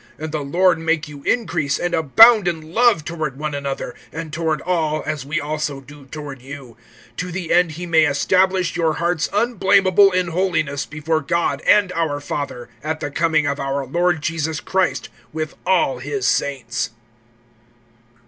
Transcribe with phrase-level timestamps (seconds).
[0.19, 4.59] (12)And the Lord make you increase and abound in love toward one another, and toward
[4.63, 6.75] all, as we also do toward you;
[7.19, 12.19] (13)to the end he may establish your hearts unblamable in holiness before God and our
[12.19, 16.89] Father, at the coming of our Lord Jesus Christ with all his saints.